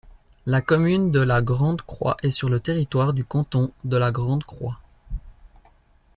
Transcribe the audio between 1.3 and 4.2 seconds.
Grand-Croix est sur le territoire du canton de La